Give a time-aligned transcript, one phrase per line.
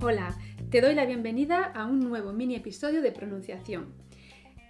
[0.00, 0.36] Hola,
[0.70, 3.94] te doy la bienvenida a un nuevo mini episodio de pronunciación.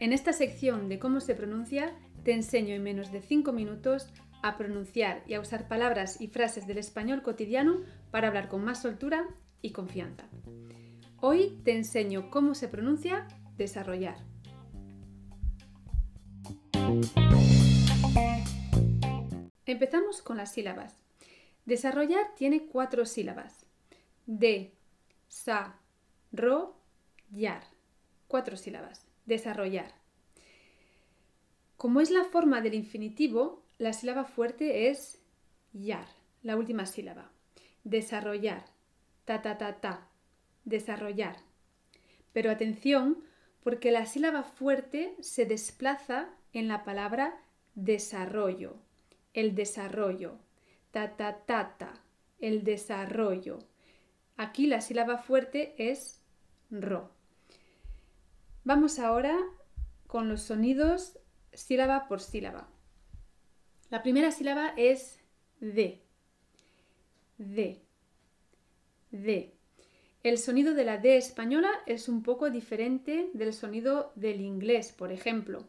[0.00, 4.12] En esta sección de cómo se pronuncia, te enseño en menos de 5 minutos
[4.42, 7.80] a pronunciar y a usar palabras y frases del español cotidiano
[8.10, 9.26] para hablar con más soltura
[9.62, 10.28] y confianza.
[11.20, 13.26] Hoy te enseño cómo se pronuncia
[13.56, 14.16] desarrollar.
[19.64, 21.03] Empezamos con las sílabas.
[21.64, 23.66] Desarrollar tiene cuatro sílabas.
[24.26, 24.72] De,
[25.28, 25.80] sa,
[26.32, 26.76] ro,
[27.30, 27.64] yar.
[28.28, 29.06] Cuatro sílabas.
[29.26, 29.94] Desarrollar.
[31.76, 35.22] Como es la forma del infinitivo, la sílaba fuerte es
[35.72, 36.06] yar,
[36.42, 37.30] la última sílaba.
[37.82, 38.64] Desarrollar.
[39.24, 40.08] Ta, ta, ta, ta.
[40.64, 41.36] Desarrollar.
[42.32, 43.24] Pero atención,
[43.62, 47.40] porque la sílaba fuerte se desplaza en la palabra
[47.74, 48.76] desarrollo.
[49.32, 50.38] El desarrollo.
[50.94, 51.92] Ta, ta, ta, ta.
[52.38, 53.58] El desarrollo.
[54.36, 56.22] Aquí la sílaba fuerte es
[56.70, 57.10] ro.
[58.62, 59.36] Vamos ahora
[60.06, 61.18] con los sonidos
[61.52, 62.68] sílaba por sílaba.
[63.90, 65.18] La primera sílaba es
[65.58, 66.00] de.
[67.38, 67.82] De.
[69.10, 69.52] De.
[70.22, 75.10] El sonido de la D española es un poco diferente del sonido del inglés, por
[75.10, 75.66] ejemplo.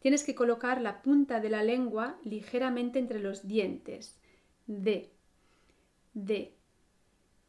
[0.00, 4.18] Tienes que colocar la punta de la lengua ligeramente entre los dientes.
[4.68, 5.10] D.
[6.12, 6.54] D.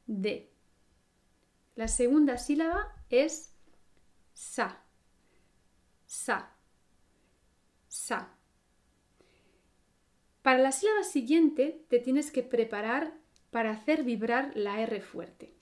[0.07, 0.49] D.
[1.75, 3.53] La segunda sílaba es
[4.33, 4.81] sa.
[6.07, 6.55] Sa.
[7.89, 8.33] Sa.
[10.41, 13.13] Para la sílaba siguiente te tienes que preparar
[13.51, 15.53] para hacer vibrar la R fuerte.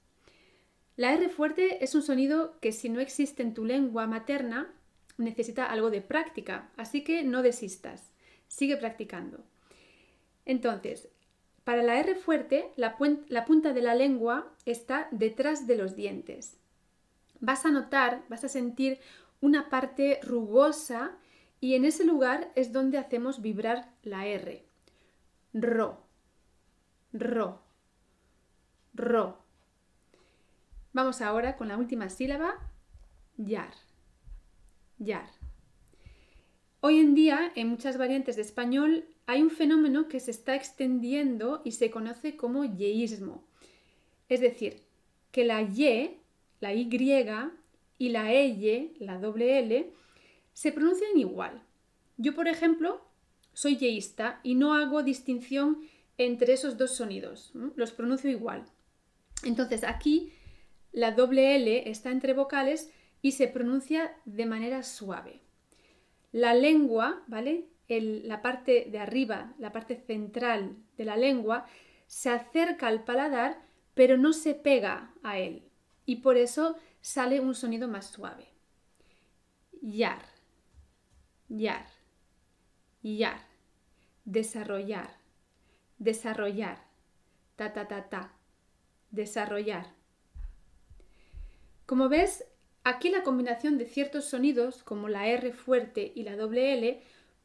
[0.96, 4.72] La R fuerte es un sonido que si no existe en tu lengua materna
[5.18, 8.12] necesita algo de práctica, así que no desistas,
[8.48, 9.44] sigue practicando.
[10.46, 11.10] Entonces,
[11.68, 16.58] para la R fuerte, la, punta de la lengua está detrás de los dientes.
[17.42, 19.02] Vas a notar, vas a sentir
[19.42, 21.18] una parte rugosa
[21.60, 24.66] y en ese lugar es donde hacemos vibrar la R
[25.52, 26.08] ro,
[27.12, 27.62] ro,
[28.94, 29.38] ro.
[30.94, 32.56] Vamos ahora con la última sílaba,
[33.36, 33.74] yar,
[35.00, 35.28] yar.
[36.80, 41.62] Hoy en día, en muchas variantes de español, hay un fenómeno que se está extendiendo
[41.66, 43.44] y se conoce como yeísmo.
[44.30, 44.84] Es decir,
[45.32, 46.18] que la y,
[46.60, 46.90] la y
[48.00, 49.92] y la ey, la doble l,
[50.54, 51.64] se pronuncian igual.
[52.18, 53.02] Yo, por ejemplo,
[53.54, 55.80] soy yeísta y no hago distinción
[56.18, 58.66] entre esos dos sonidos, los pronuncio igual.
[59.44, 60.32] Entonces aquí
[60.92, 65.42] la doble L está entre vocales y se pronuncia de manera suave.
[66.32, 67.70] La lengua, ¿vale?
[67.90, 71.66] la parte de arriba, la parte central de la lengua,
[72.06, 73.62] se acerca al paladar,
[73.94, 75.64] pero no se pega a él.
[76.06, 78.50] Y por eso sale un sonido más suave.
[79.82, 80.22] Yar,
[81.48, 81.88] yar,
[83.02, 83.48] yar
[84.28, 85.10] desarrollar,
[86.00, 86.80] desarrollar,
[87.56, 88.34] ta, ta, ta, ta,
[89.10, 89.88] desarrollar.
[91.86, 92.44] Como ves,
[92.88, 97.02] aquí la combinación de ciertos sonidos, como la R fuerte y la doble L,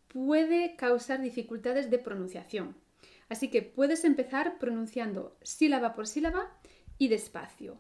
[0.09, 2.77] puede causar dificultades de pronunciación.
[3.29, 6.53] Así que puedes empezar pronunciando sílaba por sílaba
[6.99, 7.79] y despacio.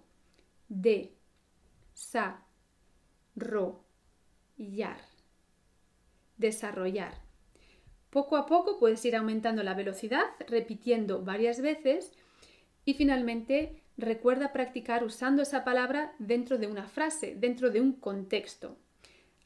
[0.69, 1.15] De,
[1.93, 2.45] sa,
[3.37, 3.85] ro,
[4.57, 5.01] yar.
[6.39, 7.21] Desarrollar.
[8.11, 12.13] Poco a poco puedes ir aumentando la velocidad, repitiendo varias veces
[12.85, 18.77] y finalmente recuerda practicar usando esa palabra dentro de una frase, dentro de un contexto.